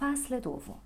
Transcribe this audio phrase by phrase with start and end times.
[0.00, 0.78] فصل دوم.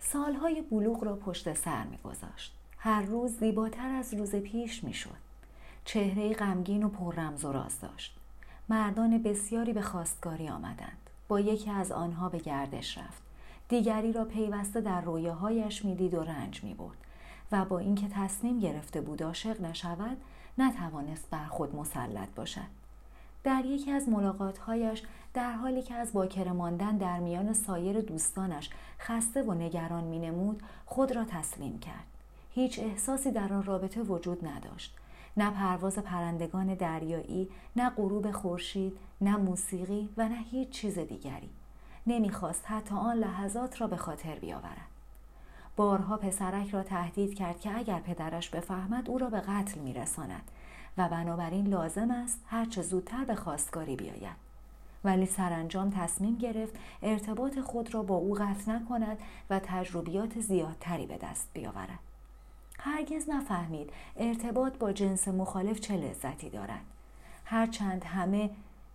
[0.00, 2.54] سالهای بلوغ را پشت سر میگذاشت.
[2.78, 5.16] هر روز زیباتر از روز پیش می‌شد.
[5.84, 8.16] چهره غمگین و پر رمز و راز داشت.
[8.68, 11.10] مردان بسیاری به خواستگاری آمدند.
[11.28, 13.22] با یکی از آنها به گردش رفت.
[13.68, 16.98] دیگری را پیوسته در رویاهایش می‌دید و رنج می‌برد.
[17.52, 20.16] و با اینکه تصمیم گرفته بود عاشق نشود
[20.58, 22.75] نتوانست بر خود مسلط باشد.
[23.46, 25.02] در یکی از ملاقاتهایش
[25.34, 28.70] در حالی که از باکره ماندن در میان سایر دوستانش
[29.00, 32.04] خسته و نگران مینمود خود را تسلیم کرد.
[32.54, 34.96] هیچ احساسی در آن رابطه وجود نداشت.
[35.36, 41.50] نه پرواز پرندگان دریایی نه غروب خورشید نه موسیقی و نه هیچ چیز دیگری.
[42.06, 44.88] نمی‌خواست حتی آن لحظات را به خاطر بیاورد.
[45.76, 50.50] بارها پسرک را تهدید کرد که اگر پدرش بفهمد او را به قتل میرساند.
[50.98, 54.46] و بنابراین لازم است هرچه زودتر به خواستگاری بیاید.
[55.04, 59.18] ولی سرانجام تصمیم گرفت ارتباط خود را با او قطع نکند
[59.50, 61.98] و تجربیات زیادتری به دست بیاورد.
[62.78, 66.80] هرگز نفهمید ارتباط با جنس مخالف چه لذتی دارد.
[67.44, 68.50] هرچند همه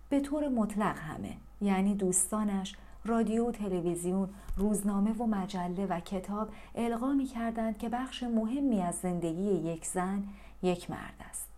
[0.08, 7.26] به طور مطلق همه یعنی دوستانش رادیو تلویزیون روزنامه و مجله و کتاب القا می
[7.26, 10.24] کردند که بخش مهمی از زندگی یک زن
[10.62, 11.51] یک مرد است.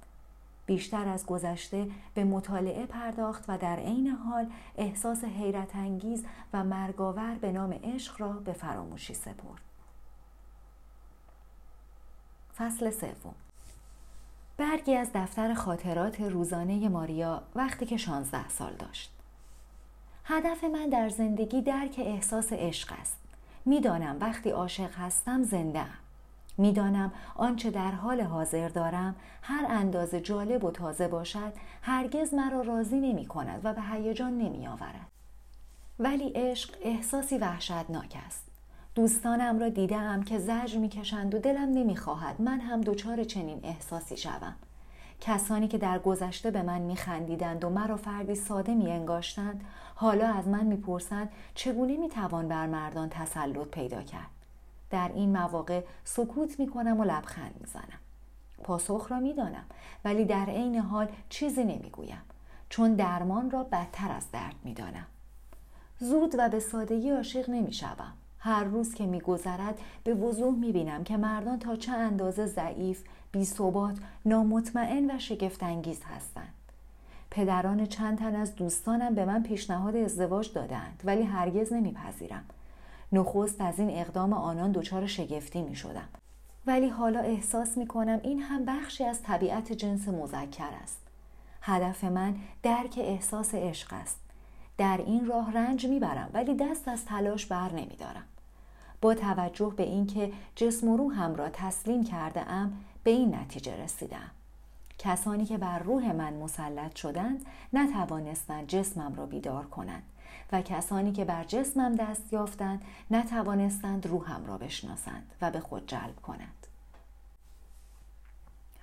[0.67, 7.35] بیشتر از گذشته به مطالعه پرداخت و در عین حال احساس حیرت انگیز و مرگاور
[7.35, 9.63] به نام عشق را به فراموشی سپرد.
[12.57, 13.35] فصل سوم
[14.57, 19.13] برگی از دفتر خاطرات روزانه ماریا وقتی که 16 سال داشت.
[20.25, 23.17] هدف من در زندگی درک احساس عشق است.
[23.65, 26.04] می‌دانم وقتی عاشق هستم زنده ام.
[26.57, 31.53] می‌دانم آنچه در حال حاضر دارم هر اندازه جالب و تازه باشد
[31.83, 35.07] هرگز مرا راضی نمی کند و به هیجان نمی آورد.
[35.99, 38.45] ولی عشق احساسی وحشتناک است.
[38.95, 44.55] دوستانم را دیدم که زجر می‌کشند و دلم نمی‌خواهد من هم دچار چنین احساسی شوم.
[45.21, 49.65] کسانی که در گذشته به من میخندیدند و مرا فردی ساده میانگاشتند
[49.95, 54.34] حالا از من می‌پرسند چگونه می‌توان بر مردان تسلط پیدا کرد
[54.95, 58.01] در این مواقع سکوت می کنم و لبخند می زنم.
[58.63, 59.65] پاسخ را می دانم
[60.05, 62.23] ولی در عین حال چیزی نمی گویم
[62.69, 65.07] چون درمان را بدتر از درد می دانم.
[66.01, 68.13] زود و به سادگی عاشق نمی شوم.
[68.39, 73.05] هر روز که میگذرد به وضوح می بینم که مردان تا چه اندازه ضعیف،
[73.43, 76.55] ثبات، نامطمئن و شگفتانگیز هستند.
[77.31, 82.45] پدران چند تن از دوستانم به من پیشنهاد ازدواج دادند ولی هرگز نمیپذیرم
[83.13, 86.09] نخست از این اقدام آنان دچار شگفتی می شدم.
[86.67, 91.01] ولی حالا احساس می کنم این هم بخشی از طبیعت جنس مذکر است.
[91.63, 94.21] هدف من درک احساس عشق است.
[94.79, 98.25] در این راه رنج می‌برم ولی دست از تلاش بر نمیدارم.
[99.01, 102.73] با توجه به اینکه جسم و روحم را تسلیم کرده ام
[103.05, 104.31] به این نتیجه رسیدم.
[104.99, 110.03] کسانی که بر روح من مسلط شدند نتوانستند جسمم را بیدار کنند
[110.53, 116.17] و کسانی که بر جسمم دست یافتند نتوانستند روحم را بشناسند و به خود جلب
[116.23, 116.67] کنند.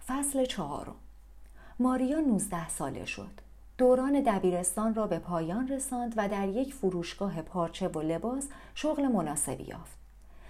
[0.07, 0.95] فصل چهارم.
[1.79, 3.31] ماریا 19 ساله شد.
[3.77, 9.63] دوران دبیرستان را به پایان رساند و در یک فروشگاه پارچه و لباس شغل مناسبی
[9.63, 9.97] یافت.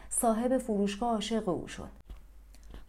[0.09, 2.00] صاحب فروشگاه عاشق او شد.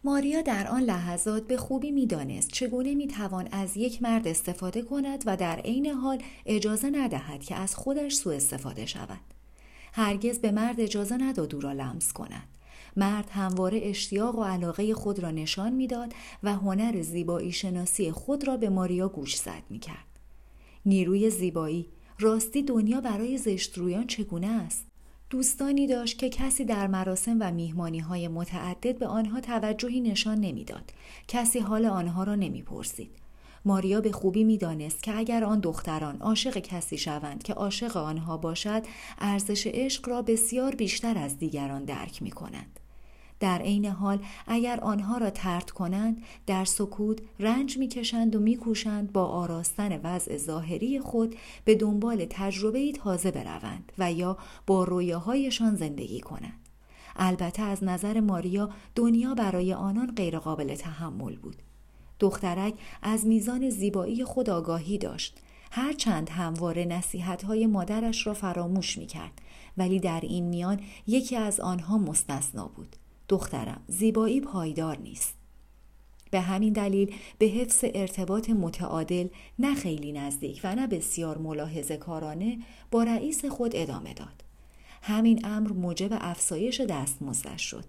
[0.05, 5.37] ماریا در آن لحظات به خوبی می‌دانست چگونه می‌توان از یک مرد استفاده کند و
[5.37, 9.19] در عین حال اجازه ندهد که از خودش سوء استفاده شود.
[9.93, 12.47] هرگز به مرد اجازه نداد او را لمس کند.
[12.97, 16.13] مرد همواره اشتیاق و علاقه خود را نشان می‌داد
[16.43, 20.19] و هنر زیبایی شناسی خود را به ماریا گوش زد می‌کرد.
[20.85, 24.92] نیروی زیبایی راستی دنیا برای زشترویان چگونه است؟
[25.33, 30.93] دوستانی داشت که کسی در مراسم و میهمانی های متعدد به آنها توجهی نشان نمی‌داد.
[31.27, 33.11] کسی حال آنها را نمی‌پرسید.
[33.65, 38.83] ماریا به خوبی می‌دانست که اگر آن دختران عاشق کسی شوند که عاشق آنها باشد
[39.19, 42.79] ارزش عشق را بسیار بیشتر از دیگران درک می کنند.
[43.43, 49.25] در عین حال اگر آنها را ترد کنند در سکوت رنج می‌کشند و میکوشند با
[49.25, 51.35] آراستن وضع ظاهری خود
[51.65, 54.37] به دنبال تجربه تازه بروند و یا
[54.67, 56.59] با رویاهایشان زندگی کنند.
[57.15, 61.61] البته از نظر ماریا دنیا برای آنان غیرقابل تحمل بود.
[62.19, 65.39] دخترک از میزان زیبایی خود آگاهی داشت.
[65.71, 69.41] هرچند همواره نصیحت های مادرش را فراموش می کرد
[69.77, 72.95] ولی در این میان یکی از آنها مستثنا بود.
[73.29, 73.81] دخترم.
[73.87, 75.33] زیبایی پایدار نیست.
[76.31, 79.27] به همین دلیل به حفظ ارتباط متعادل
[79.59, 82.59] نه خیلی نزدیک و نه بسیار ملاحظه کارانه
[82.91, 84.43] با رئیس خود ادامه داد.
[85.01, 87.85] همین امر موجب افزایش دستمزدش شد.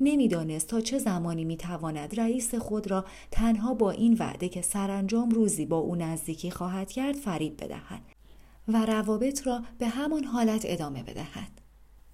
[0.00, 5.66] نمی‌دانست تا چه زمانی می‌تواند رئیس خود را تنها با این وعده که سرانجام روزی
[5.66, 8.02] با او نزدیکی خواهد کرد فریب بدهد
[8.68, 11.63] و روابط را به همان حالت ادامه بدهد.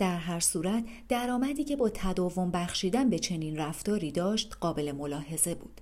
[0.01, 5.81] در هر صورت درآمدی که با تداوم بخشیدن به چنین رفتاری داشت قابل ملاحظه بود.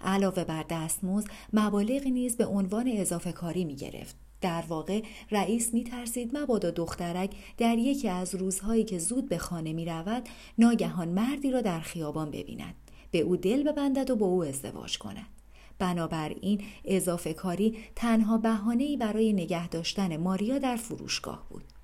[0.00, 5.84] علاوه بر دستمزد مبالغی نیز به عنوان اضافه کاری می گرفت در واقع رئیس می
[5.84, 10.28] ترسید مبادا دخترک در یکی از روزهایی که زود به خانه می رود
[10.58, 12.74] ناگهان مردی را در خیابان ببیند.
[13.10, 15.26] به او دل ببندد و با او ازدواج کند.
[15.78, 21.75] بنابراین اضافه کاری تنها بهانه‌ای برای نگه داشتن ماریا در فروشگاه بود.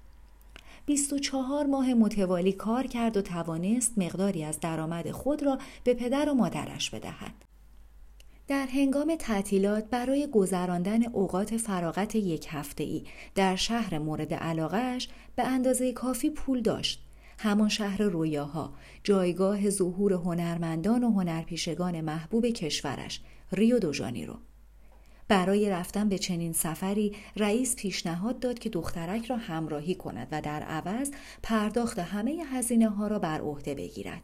[0.87, 6.34] 24 ماه متوالی کار کرد و توانست مقداری از درآمد خود را به پدر و
[6.34, 7.34] مادرش بدهد
[8.49, 15.43] در هنگام تعطیلات برای گذراندن اوقات فراغت یک هفته ای در شهر مورد علاقهش به
[15.46, 17.05] اندازه کافی پول داشت.
[17.38, 18.73] همان شهر رویاها،
[19.05, 23.20] جایگاه ظهور هنرمندان و هنرپیشگان محبوب کشورش،
[23.52, 24.37] ریو دو جانیرو.
[25.29, 30.63] برای رفتن به چنین سفری رئیس پیشنهاد داد که دخترک را همراهی کند و در
[30.63, 31.11] عوض
[31.43, 34.23] پرداخت همه هزینه ها را بر عهده بگیرد.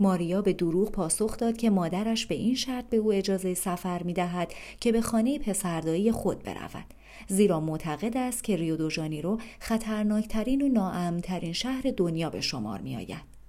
[0.00, 4.12] ماریا به دروغ پاسخ داد که مادرش به این شرط به او اجازه سفر می
[4.12, 6.84] دهد که به خانه پسردایی خود برود
[7.28, 13.41] زیرا معتقد است که ریو دو خطرناکترین و ناامنترین شهر دنیا به شمار می آید.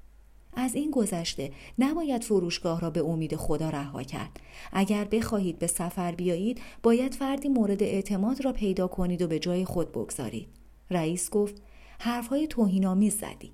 [0.56, 4.40] از این گذشته نباید فروشگاه را به امید خدا رها کرد.
[4.74, 9.66] اگر بخواهید به سفر بیایید باید فردی مورد اعتماد را پیدا کنید و به جای
[9.66, 10.48] خود بگذارید.
[10.92, 11.62] رئیس گفت
[12.00, 13.52] حرفهای توهینآمیز زدی.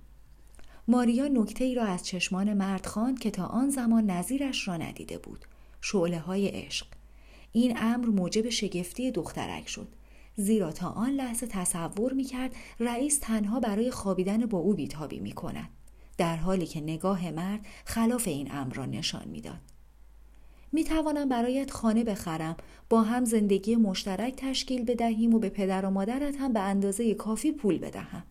[0.87, 5.17] ماریا نکته ای را از چشمان مرد خواند که تا آن زمان نظیرش را ندیده
[5.17, 5.45] بود.
[5.81, 6.87] شعله های عشق.
[7.51, 9.87] این امر موجب شگفتی دخترک شد.
[10.39, 15.31] زیرا تا آن لحظه تصور می کرد رئیس تنها برای خوابیدن با او بیتابی می
[15.31, 15.69] کند
[16.19, 19.59] در حالی که نگاه مرد خلاف این امر را نشان می‌داد.
[20.71, 22.55] می توانم برایت خانه بخرم
[22.89, 27.51] با هم زندگی مشترک تشکیل بدهیم و به پدر و مادرت هم به اندازه کافی
[27.51, 28.23] پول بدهم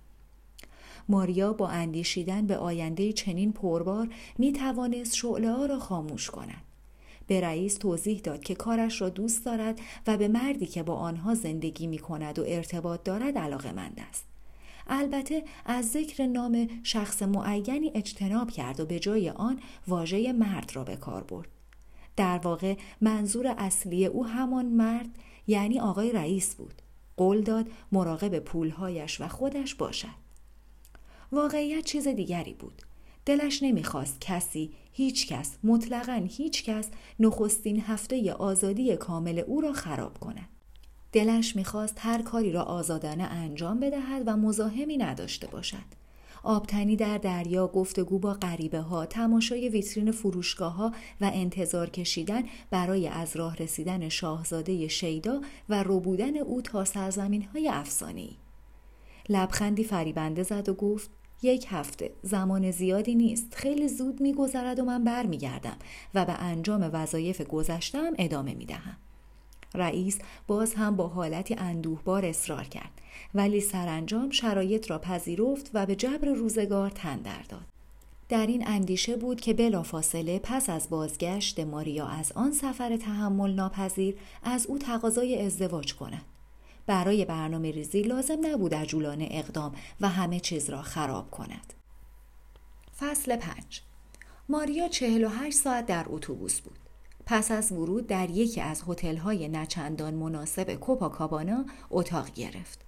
[1.09, 4.09] ماریا با اندیشیدن به آینده چنین پربار
[4.39, 6.63] می توانست شعله ها را خاموش کند.
[7.27, 11.35] به رئیس توضیح داد که کارش را دوست دارد و به مردی که با آنها
[11.35, 14.25] زندگی می کند و ارتباط دارد علاقه مند است.
[14.89, 20.85] البته از ذکر نام شخص معینی اجتناب کرد و به جای آن واژه مرد را
[20.85, 21.49] به کار برد.
[22.17, 26.83] در واقع منظور اصلی او همان مرد یعنی آقای رئیس بود.
[27.17, 30.29] قول داد مراقب پولهایش و خودش باشد.
[31.33, 32.83] واقعیت چیز دیگری بود.
[33.27, 36.91] دلش نمی‌خواست کسی، هیچ کس، مطلقا هیچ کس
[37.21, 40.49] نخستین هفته آزادی کامل او را خراب کند.
[41.13, 45.99] دلش می‌خواست هر کاری را آزادانه انجام بدهد و مزاحمی نداشته باشد.
[46.43, 53.09] آبتنی در دریا گفتگو با غریبه ها تماشای ویترین فروشگاه ها و انتظار کشیدن برای
[53.09, 58.37] از راه رسیدن شاهزاده شیدا و روبودن او تا سرزمین های افسانه‌ای.
[59.29, 61.11] لبخندی فریبنده زد و گفت
[61.43, 65.77] یک هفته زمان زیادی نیست خیلی زود میگذرد و من برمیگردم
[66.15, 68.97] و به انجام وظایف گذشتم ادامه می‌دهم
[69.75, 73.01] رئیس باز هم با حالتی اندوهبار اصرار کرد
[73.35, 77.79] ولی سرانجام شرایط را پذیرفت و به جبر روزگار تن داد
[78.29, 84.17] در این اندیشه بود که بلافاصله پس از بازگشت ماریا از آن سفر تحمل ناپذیر
[84.43, 86.25] از او تقاضای ازدواج کند
[86.87, 91.73] برای برنامه ریزی لازم نبود عجولانه اقدام و همه چیز را خراب کند.
[92.99, 93.83] فصل 5
[94.49, 96.79] ماریا 48 ساعت در اتوبوس بود.
[97.31, 102.81] پس از ورود در یکی از هتل‌های نچندان مناسب کوپاکابانا اتاق گرفت.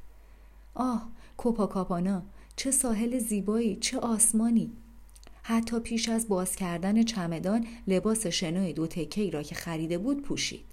[0.75, 2.23] آه، کوپاکابانا،
[2.57, 4.73] چه ساحل زیبایی، چه آسمانی.
[5.43, 10.65] حتی پیش از باز کردن چمدان لباس شنای دو تکه‌ای را که خریده بود پوشید.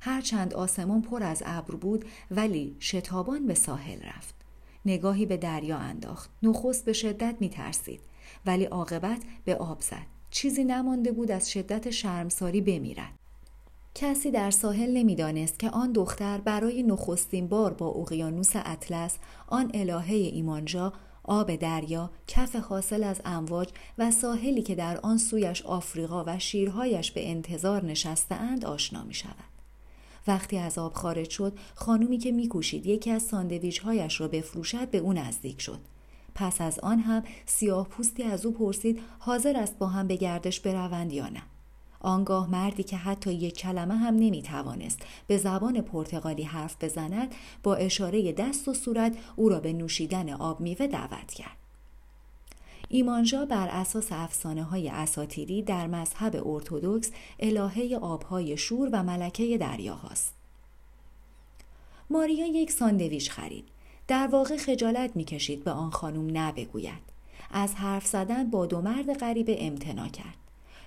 [0.00, 4.34] هرچند آسمان پر از ابر بود ولی شتابان به ساحل رفت
[4.86, 8.00] نگاهی به دریا انداخت نخست به شدت می ترسید
[8.46, 13.12] ولی عاقبت به آب زد چیزی نمانده بود از شدت شرمساری بمیرد
[13.94, 20.12] کسی در ساحل نمی‌دانست که آن دختر برای نخستین بار با اقیانوس اطلس آن الهه
[20.12, 20.92] ایمانجا
[21.24, 23.68] آب دریا کف حاصل از امواج
[23.98, 29.14] و ساحلی که در آن سویش آفریقا و شیرهایش به انتظار نشسته اند آشنا می
[29.14, 29.34] شود.
[30.26, 34.98] وقتی از آب خارج شد خانومی که میکوشید یکی از ساندویچ هایش را بفروشد به
[34.98, 35.80] او نزدیک شد
[36.38, 40.60] پس از آن هم سیاه پوستی از او پرسید حاضر است با هم به گردش
[40.60, 41.42] بروند یا نه
[42.00, 47.74] آنگاه مردی که حتی یک کلمه هم نمی توانست به زبان پرتغالی حرف بزند با
[47.74, 51.56] اشاره دست و صورت او را به نوشیدن آب میوه دعوت کرد
[52.88, 59.94] ایمانجا بر اساس افسانه های اساتیری در مذهب ارتودکس الهه آبهای شور و ملکه دریا
[59.94, 60.34] هاست.
[62.10, 63.64] ماریا یک ساندویچ خرید.
[64.08, 67.08] در واقع خجالت می‌کشید به آن خانم نبگوید.
[67.50, 70.34] از حرف زدن با دو مرد غریبه امتنا کرد.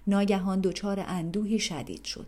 [0.07, 2.25] ناگهان دچار اندوهی شدید شد.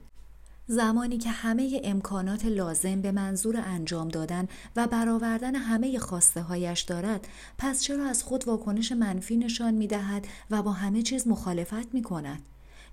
[0.68, 7.28] زمانی که همه امکانات لازم به منظور انجام دادن و برآوردن همه خواسته هایش دارد
[7.58, 12.02] پس چرا از خود واکنش منفی نشان می دهد و با همه چیز مخالفت می
[12.02, 12.42] کند؟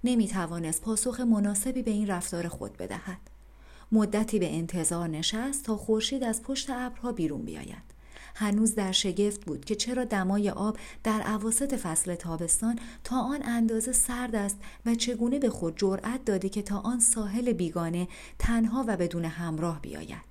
[0.05, 3.19] نمی توانست پاسخ مناسبی به این رفتار خود بدهد.
[3.93, 7.91] مدتی به انتظار نشست تا خورشید از پشت ابرها بیرون بیاید.
[8.35, 13.93] هنوز در شگفت بود که چرا دمای آب در عواست فصل تابستان تا آن اندازه
[13.93, 18.97] سرد است و چگونه به خود جرأت داده که تا آن ساحل بیگانه تنها و
[18.97, 20.31] بدون همراه بیاید.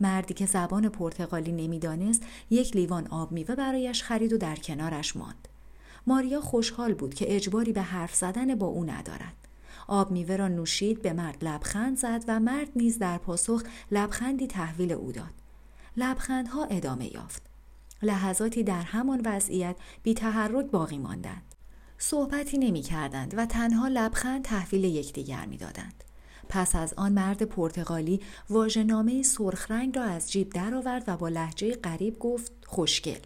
[0.00, 5.48] مردی که زبان پرتغالی نمی‌دانست یک لیوان آب میوه برایش خرید و در کنارش ماند.
[6.06, 9.48] ماریا خوشحال بود که اجباری به حرف زدن با او ندارد.
[9.88, 14.92] آب میوه را نوشید به مرد لبخند زد و مرد نیز در پاسخ لبخندی تحویل
[14.92, 15.34] او داد
[15.96, 17.42] لبخندها ادامه یافت.
[18.02, 21.54] لحظاتی در همان وضعیت بی تحرک باقی ماندند.
[21.98, 26.04] صحبتی نمی کردند و تنها لبخند تحویل یکدیگر می دادند.
[26.48, 28.20] پس از آن مرد پرتغالی
[28.50, 33.20] واژه‌نامه سرخ رنگ را از جیب درآورد و با لحجه غریب گفت خوشگل.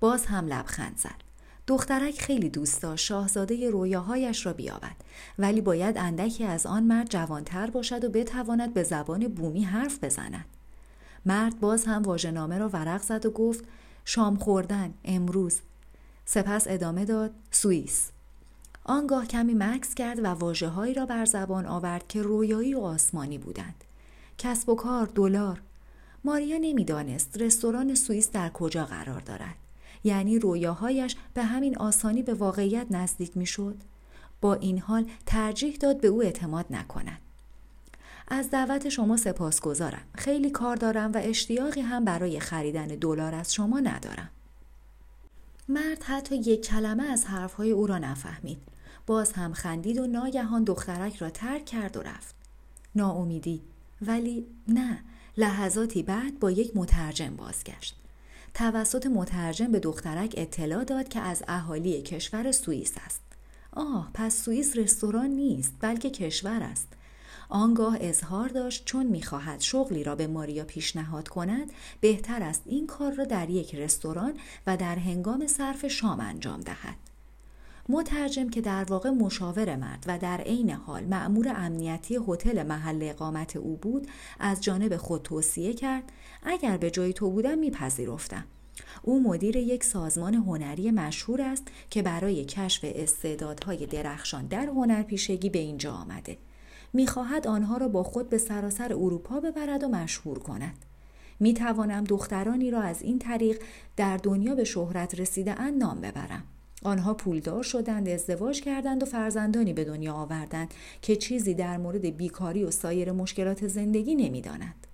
[0.00, 1.23] باز هم لبخند زد.
[1.66, 4.96] دخترک خیلی دوست داشت شاهزاده رویاهایش را بیابد
[5.38, 10.44] ولی باید اندکی از آن مرد جوانتر باشد و بتواند به زبان بومی حرف بزند.
[11.26, 13.64] مرد باز هم واژهنامه را ورق زد و گفت
[14.04, 15.60] شام خوردن امروز.
[16.24, 18.10] سپس ادامه داد سوئیس.
[18.84, 23.84] آنگاه کمی مکس کرد و واجه را بر زبان آورد که رویایی و آسمانی بودند.
[24.38, 25.62] کسب و کار دلار.
[26.24, 29.63] ماریا نمی‌دانست رستوران سوئیس در کجا قرار دارد.
[30.04, 33.76] یعنی رویاهایش به همین آسانی به واقعیت نزدیک می‌شد
[34.40, 37.20] با این حال ترجیح داد به او اعتماد نکند
[38.28, 40.02] از دعوت شما سپاسگزارم.
[40.14, 44.30] خیلی کار دارم و اشتیاقی هم برای خریدن دلار از شما ندارم.
[45.68, 48.58] مرد حتی یک کلمه از حرفهای او را نفهمید.
[49.06, 52.34] باز هم خندید و ناگهان دخترک را ترک کرد و رفت.
[52.94, 53.62] ناامیدی
[54.02, 55.04] ولی نه
[55.36, 58.03] لحظاتی بعد با یک مترجم بازگشت.
[58.54, 63.20] توسط مترجم به دخترک اطلاع داد که از اهالی کشور سوئیس است.
[63.72, 66.88] آه پس سوئیس رستوران نیست بلکه کشور است.
[67.48, 73.12] آنگاه اظهار داشت چون می‌خواهد شغلی را به ماریا پیشنهاد کند بهتر است این کار
[73.12, 74.34] را در یک رستوران
[74.66, 76.96] و در هنگام صرف شام انجام دهد
[77.88, 83.56] مترجم که در واقع مشاور مرد و در عین حال معمور امنیتی هتل محل اقامت
[83.56, 84.06] او بود
[84.40, 86.12] از جانب خود توصیه کرد
[86.42, 88.44] اگر به جای تو بودم میپذیرفتم
[89.02, 95.58] او مدیر یک سازمان هنری مشهور است که برای کشف استعدادهای درخشان در هنرپیشگی به
[95.58, 96.38] اینجا آمده
[96.92, 100.84] می‌خواهد آنها را با خود به سراسر اروپا ببرد و مشهور کند.
[101.40, 103.62] می توانم دخترانی را از این طریق
[103.96, 106.44] در دنیا به شهرت رسیده ان نام ببرم.
[106.84, 112.64] آنها پولدار شدند، ازدواج کردند و فرزندانی به دنیا آوردند که چیزی در مورد بیکاری
[112.64, 114.86] و سایر مشکلات زندگی نمی‌دانند.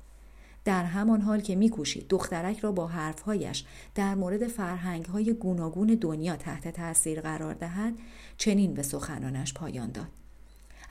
[0.65, 6.69] در همان حال که میکوشید دخترک را با حرفهایش در مورد فرهنگهای گوناگون دنیا تحت
[6.69, 7.95] تاثیر قرار دهد
[8.37, 10.09] چنین به سخنانش پایان داد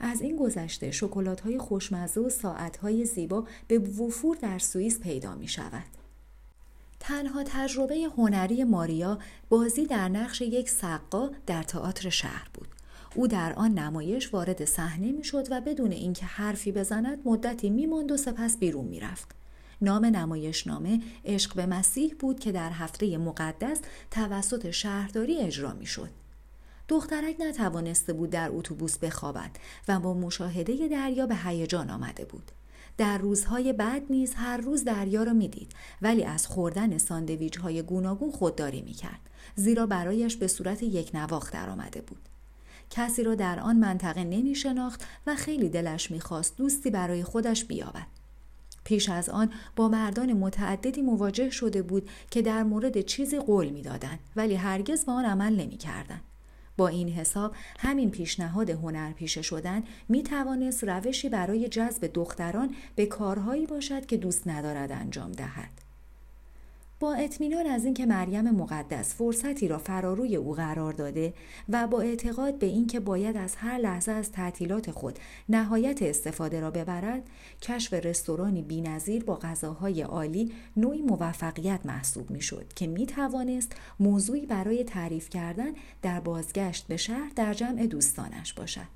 [0.00, 5.34] از این گذشته شکلات های خوشمزه و ساعت های زیبا به وفور در سوئیس پیدا
[5.34, 5.99] می شود.
[7.00, 12.68] تنها تجربه هنری ماریا بازی در نقش یک سقا در تئاتر شهر بود.
[13.14, 18.16] او در آن نمایش وارد صحنه می‌شد و بدون اینکه حرفی بزند مدتی میماند و
[18.16, 19.28] سپس بیرون می‌رفت.
[19.82, 23.80] نام نمایشنامه عشق به مسیح بود که در هفته مقدس
[24.10, 26.10] توسط شهرداری اجرا می‌شد.
[26.88, 29.50] دخترک نتوانسته بود در اتوبوس بخوابد
[29.88, 32.52] و با مشاهده دریا به هیجان آمده بود.
[33.00, 38.30] در روزهای بعد نیز هر روز دریا را می‌دید ولی از خوردن ساندویچ های گوناگون
[38.30, 39.20] خودداری می‌کرد
[39.54, 42.28] زیرا برایش به صورت یک نواخت درآمده بود.
[42.90, 48.06] کسی را در آن منطقه نمی شناخت و خیلی دلش می‌خواست دوستی برای خودش بیابد.
[48.84, 54.18] پیش از آن با مردان متعددی مواجه شده بود که در مورد چیزی قول می‌دادند
[54.36, 56.22] ولی هرگز به آن عمل نمی‌کردند.
[56.80, 63.66] با این حساب همین پیشنهاد هنرپیشه شدن می توانست روشی برای جذب دختران به کارهایی
[63.66, 65.89] باشد که دوست ندارد انجام دهد.
[67.00, 71.34] با اطمینان از اینکه مریم مقدس فرصتی را فراروی او قرار داده
[71.68, 76.70] و با اعتقاد به اینکه باید از هر لحظه از تعطیلات خود نهایت استفاده را
[76.70, 77.22] ببرد
[77.62, 84.84] کشف رستورانی بینظیر با غذاهای عالی نوعی موفقیت محسوب می‌شد که می توانست موضوعی برای
[84.84, 88.88] تعریف کردن در بازگشت به شهر در جمع دوستانش باشد.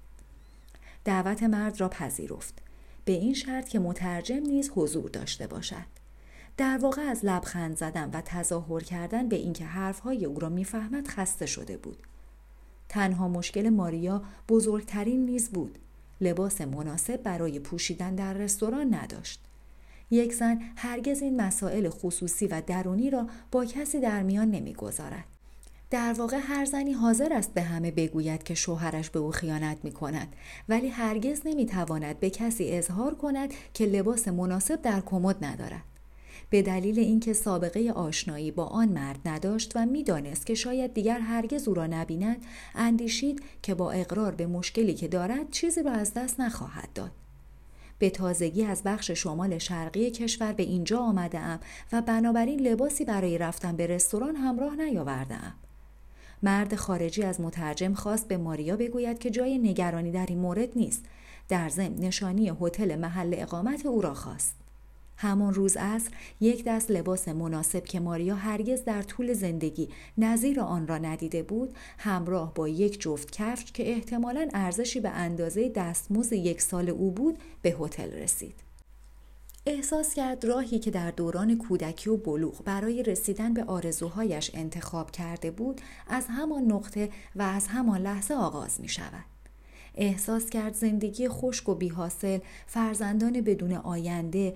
[1.05, 2.55] دعوت مرد را پذیرفت.
[3.05, 6.04] به این شرط که مترجم نیز حضور داشته باشد.
[6.57, 11.47] در واقع از لبخند زدن و تظاهر کردن به اینکه حرفهای او را می‌فهمد خسته
[11.47, 11.99] شده بود.
[12.89, 15.79] تنها مشکل ماریا بزرگترین نیز بود.
[16.21, 19.41] لباس مناسب برای پوشیدن در رستوران نداشت.
[20.11, 25.25] یک زن هرگز این مسائل خصوصی و درونی را با کسی در میان نمی‌گذارد.
[25.91, 29.93] در واقع هر زنی حاضر است به همه بگوید که شوهرش به او خیانت می
[29.93, 30.37] کند
[30.69, 35.94] ولی هرگز نمی تواند به کسی اظهار کند که لباس مناسب در کمد ندارد.
[36.51, 41.69] به دلیل اینکه سابقه آشنایی با آن مرد نداشت و می‌دانست که شاید دیگر هرگز
[41.69, 42.43] او را نبیند
[42.75, 47.11] اندیشید که با اقرار به مشکلی که دارد چیزی را از دست نخواهد داد.
[47.99, 51.61] به تازگی از بخش شمال شرقی کشور به اینجا آمده ام
[51.93, 55.53] و بنابراین لباسی برای رفتن به رستوران همراه نیاورده ام.
[56.43, 61.05] مرد خارجی از مترجم خواست به ماریا بگوید که جای نگرانی در این مورد نیست.
[61.49, 64.64] در ضمن نشانی هتل محل اقامت او را خواست.
[65.17, 70.87] همان روز عصر یک دست لباس مناسب که ماریا هرگز در طول زندگی نظیر آن
[70.87, 76.63] را ندیده بود همراه با یک جفت کفش که احتمالا ارزشی به اندازه دستمزد یک
[76.63, 78.55] سال او بود به هتل رسید
[79.67, 85.51] احساس کرد راهی که در دوران کودکی و بلوغ برای رسیدن به آرزوهایش انتخاب کرده
[85.51, 89.25] بود از همان نقطه و از همان لحظه آغاز می شود.
[89.95, 94.55] احساس کرد زندگی خشک و بیحاصل، فرزندان بدون آینده،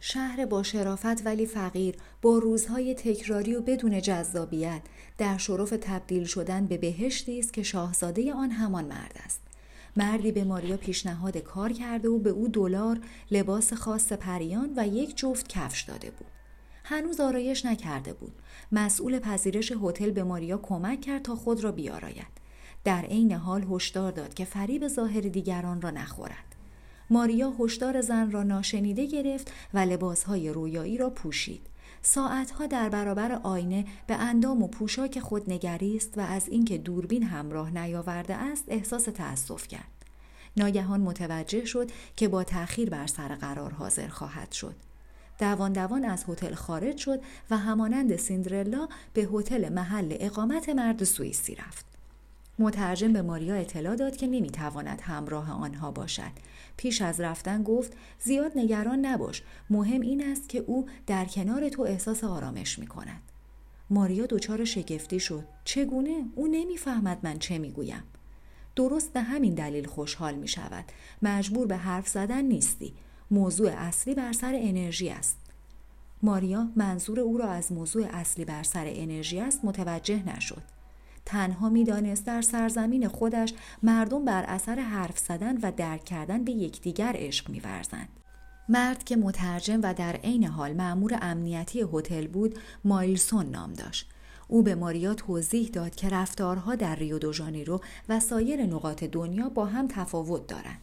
[0.00, 4.82] شهر با شرافت ولی فقیر با روزهای تکراری و بدون جذابیت
[5.18, 9.40] در شرف تبدیل شدن به بهشتی است که شاهزاده آن همان مرد است.
[9.96, 15.16] مردی به ماریا پیشنهاد کار کرده و به او دلار لباس خاص پریان و یک
[15.16, 16.30] جفت کفش داده بود.
[16.84, 18.32] هنوز آرایش نکرده بود.
[18.72, 22.40] مسئول پذیرش هتل به ماریا کمک کرد تا خود را بیاراید.
[22.84, 26.49] در عین حال هشدار داد که فریب ظاهر دیگران را نخورد.
[27.10, 31.66] ماریا هشدار زن را ناشنیده گرفت و لباسهای رویایی را پوشید.
[32.02, 37.70] ساعتها در برابر آینه به اندام و پوشاک خود نگریست و از اینکه دوربین همراه
[37.70, 40.04] نیاورده است احساس تأسف کرد.
[40.56, 44.74] ناگهان متوجه شد که با تأخیر بر سر قرار حاضر خواهد شد.
[45.38, 47.20] دوان دوان از هتل خارج شد
[47.50, 51.99] و همانند سیندرلا به هتل محل اقامت مرد سوئیسی رفت.
[52.60, 56.32] مترجم به ماریا اطلاع داد که نمی‌تواند همراه آنها باشد.
[56.76, 61.82] پیش از رفتن گفت زیاد نگران نباش مهم این است که او در کنار تو
[61.82, 63.22] احساس آرامش می کند.
[63.90, 65.44] ماریا دچار شگفتی شد.
[65.64, 68.02] چگونه؟ او نمی‌فهمد من چه می‌گویم.
[68.76, 70.84] درست به همین دلیل خوشحال می شود
[71.22, 72.92] مجبور به حرف زدن نیستی.
[73.30, 75.36] موضوع اصلی بر سر انرژی است.
[76.22, 80.62] ماریا منظور او را از موضوع اصلی بر سر انرژی است متوجه نشد.
[81.26, 87.12] تنها می‌دانست در سرزمین خودش مردم بر اثر حرف زدن و درک کردن به یکدیگر
[87.16, 88.08] عشق میورزند.
[88.68, 94.10] مرد که مترجم و در عین حال مأمور امنیتی هتل بود مایلسون نام داشت.
[94.48, 99.48] او به ماریا توضیح داد که رفتارها در ریو دو ژانیرو و سایر نقاط دنیا
[99.48, 100.80] با هم تفاوت دارند.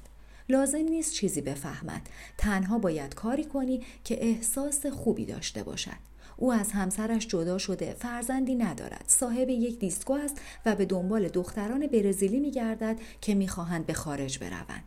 [0.50, 2.02] لازم نیست چیزی بفهمد.
[2.38, 5.98] تنها باید کاری کنی که احساس خوبی داشته باشد.
[6.38, 9.04] او از همسرش جدا شده فرزندی ندارد.
[9.08, 14.84] صاحب یک دیسکو است و به دنبال دختران برزیلی میگردد که می‌خواهند به خارج بروند.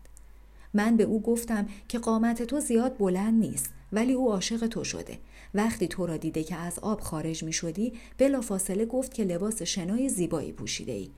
[0.74, 5.18] من به او گفتم که قامت تو زیاد بلند نیست ولی او عاشق تو شده.
[5.54, 9.62] وقتی تو را دیده که از آب خارج می شدی بلا فاصله گفت که لباس
[9.62, 11.10] شنای زیبایی پوشیده ای.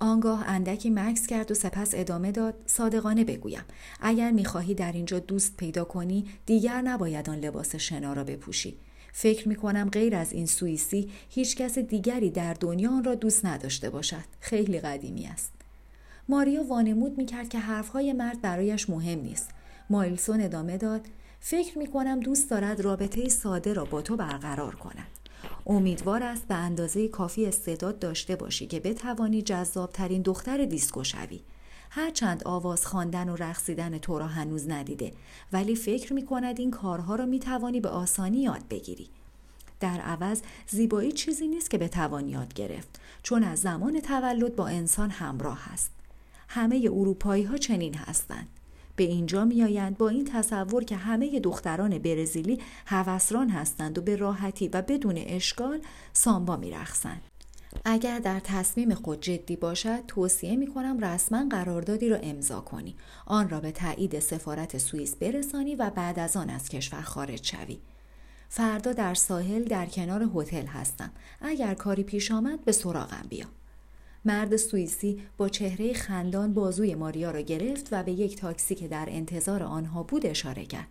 [0.00, 3.64] آنگاه اندکی مکس کرد و سپس ادامه داد صادقانه بگویم.
[4.00, 8.78] اگر می‌خواهی در اینجا دوست پیدا کنی دیگر نباید آن لباس شنا را بپوشی.
[9.12, 13.46] فکر می کنم غیر از این سوئیسی هیچ کس دیگری در دنیا آن را دوست
[13.46, 14.24] نداشته باشد.
[14.40, 15.52] خیلی قدیمی است.
[16.28, 19.50] ماریا وانمود می کرد که حرفهای مرد برایش مهم نیست.
[19.90, 21.00] مایلسون ادامه داد
[21.40, 25.06] فکر می کنم دوست دارد رابطه ساده را با تو برقرار کند.
[25.66, 31.40] امیدوار است به اندازه کافی استعداد داشته باشی که بتوانی جذابترین دختر دیسکو شوی.
[31.90, 35.12] هرچند آواز خواندن و رقصیدن تو را هنوز ندیده
[35.52, 39.08] ولی فکر می کند این کارها را می توانی به آسانی یاد بگیری.
[39.80, 44.68] در عوض زیبایی چیزی نیست که به توان یاد گرفت چون از زمان تولد با
[44.68, 45.90] انسان همراه است.
[46.48, 48.48] همه اروپایی ها چنین هستند.
[48.96, 54.68] به اینجا میآیند با این تصور که همه دختران برزیلی هوسران هستند و به راحتی
[54.68, 55.80] و بدون اشکال
[56.12, 57.20] سامبا میرقصند
[57.84, 62.96] اگر در تصمیم خود جدی باشد توصیه می کنم رسما قراردادی را امضا کنی.
[63.26, 67.78] آن را به تایید سفارت سوئیس برسانی و بعد از آن از کشور خارج شوی.
[68.48, 71.10] فردا در ساحل در کنار هتل هستم.
[71.40, 73.46] اگر کاری پیش آمد به سراغم بیا.
[74.24, 79.06] مرد سوئیسی با چهره خندان بازوی ماریا را گرفت و به یک تاکسی که در
[79.08, 80.88] انتظار آنها بود اشاره کرد.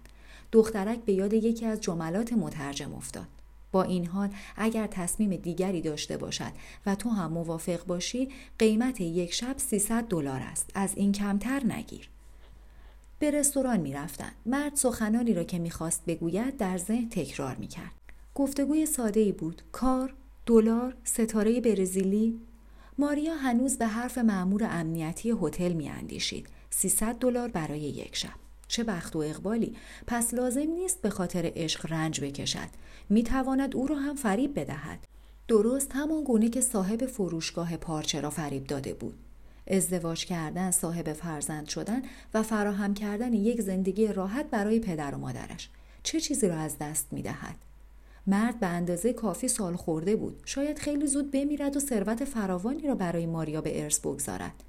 [0.51, 3.27] دخترک به یاد یکی از جملات مترجم افتاد.
[3.71, 6.51] با این حال اگر تصمیم دیگری داشته باشد
[6.85, 12.09] و تو هم موافق باشی قیمت یک شب 300 دلار است از این کمتر نگیر
[13.19, 14.31] به رستوران می رفتن.
[14.45, 17.91] مرد سخنانی را که می‌خواست بگوید در ذهن تکرار می کرد.
[18.35, 19.61] گفتگوی ساده ای بود.
[19.71, 20.13] کار،
[20.45, 22.39] دلار، ستاره برزیلی.
[22.97, 26.47] ماریا هنوز به حرف معمور امنیتی هتل می اندیشید.
[26.69, 28.46] 300 دلار برای یک شب.
[28.67, 29.75] چه بخت و اقبالی.
[30.07, 32.69] پس لازم نیست به خاطر عشق رنج بکشد.
[33.09, 34.99] می تواند او را هم فریب بدهد.
[35.47, 39.17] درست همان گونه که صاحب فروشگاه پارچه را فریب داده بود.
[39.67, 42.01] ازدواج کردن صاحب فرزند شدن
[42.33, 45.69] و فراهم کردن یک زندگی راحت برای پدر و مادرش
[46.03, 47.55] چه چیزی را از دست می دهد؟
[48.27, 50.41] مرد به اندازه کافی سال خورده بود.
[50.45, 54.63] شاید خیلی زود بمیرد و ثروت فراوانی را برای ماریا به ارث بگذارد.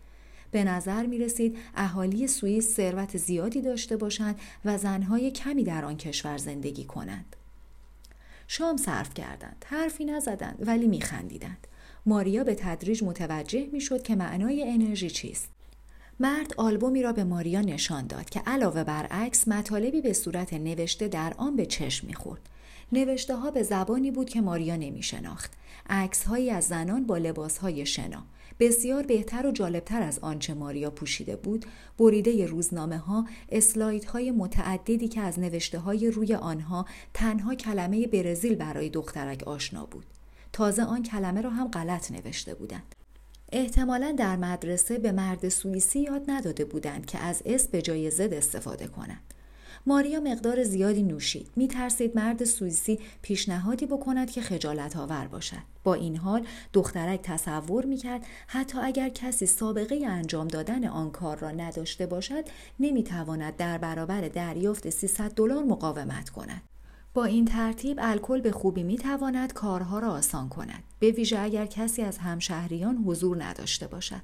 [0.51, 5.97] به نظر می رسید اهالی سوئیس ثروت زیادی داشته باشند و زنهای کمی در آن
[5.97, 7.37] کشور زندگی کنند.
[8.49, 9.65] شام صرف کردند.
[9.69, 11.67] حرفی نزدند ولی می خندیدند.
[12.07, 15.49] ماریا به تدریج متوجه می شد که معنای انرژی چیست.
[16.21, 21.09] مرد آلبومی را به ماریا نشان داد که علاوه بر عکس مطالبی به صورت نوشته
[21.09, 22.41] در آن به چشم می‌خورد
[22.93, 25.53] نوشته ها به زبانی بود که ماریا نمی شناخت
[25.91, 28.23] عکس هایی از زنان با لباس های شنا
[28.61, 31.67] بسیار بهتر و جالبتر از آنچه ماریا پوشیده بود
[31.99, 38.55] بریده روزنامه ها اسلاید های متعددی که از نوشته های روی آنها تنها کلمه برزیل
[38.55, 40.07] برای دخترک آشنا بود.
[40.53, 42.95] تازه آن کلمه را هم غلط نوشته بودند.
[43.53, 48.33] احتمالا در مدرسه به مرد سوئیسی یاد نداده بودند که از اس به جای زد
[48.33, 49.35] استفاده کنند.
[49.89, 51.51] ماریا مقدار زیادی نوشید.
[51.57, 55.57] می ترسید مرد سوئیسی پیشنهادی بکند که خجالت آور باشد.
[55.85, 61.39] با این حال دخترک تصور می کرد حتی اگر کسی سابقه انجام دادن آن کار
[61.39, 62.45] را نداشته باشد
[62.81, 66.63] نمی تواند در برابر دریافت 300 دلار مقاومت کند.
[67.15, 70.85] با این ترتیب الکل به خوبی می تواند کارها را آسان کند.
[70.99, 74.23] به ویژه اگر کسی از همشهریان حضور نداشته باشد.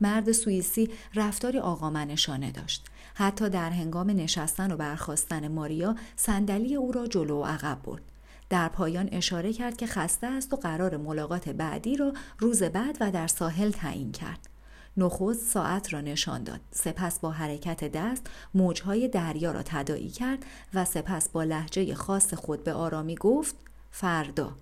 [0.00, 2.86] مرد سوئیسی رفتاری آقامنشانه داشت.
[3.14, 8.02] حتی در هنگام نشستن و برخواستن ماریا صندلی او را جلو و عقب برد.
[8.50, 13.10] در پایان اشاره کرد که خسته است و قرار ملاقات بعدی را روز بعد و
[13.10, 14.48] در ساحل تعیین کرد.
[14.96, 16.60] نخست ساعت را نشان داد.
[16.70, 22.64] سپس با حرکت دست موجهای دریا را تدایی کرد و سپس با لحجه خاص خود
[22.64, 23.54] به آرامی گفت
[23.90, 24.52] فردا.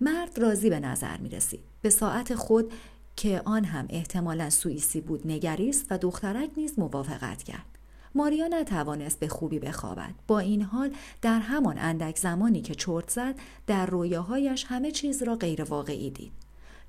[0.00, 1.60] مرد راضی به نظر می رسید.
[1.82, 2.72] به ساعت خود
[3.16, 7.76] که آن هم احتمالا سوئیسی بود نگریست و دخترک نیز موافقت کرد.
[8.14, 10.14] ماریا نتوانست به خوبی بخوابد.
[10.26, 10.90] با این حال
[11.22, 13.34] در همان اندک زمانی که چرت زد
[13.66, 16.32] در رویاهایش همه چیز را غیر واقعی دید.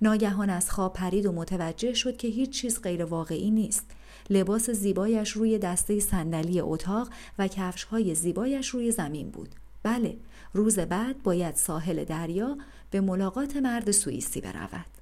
[0.02, 3.86] ناگهان از خواب پرید و متوجه شد که هیچ چیز غیر واقعی نیست.
[4.30, 7.10] لباس زیبایش روی دسته صندلی اتاق
[7.40, 9.50] و کفشهای زیبایش روی زمین بود.
[9.84, 10.18] بله
[10.54, 12.58] روز بعد باید ساحل دریا
[12.92, 14.97] به ملاقات مرد سوئیسی برود.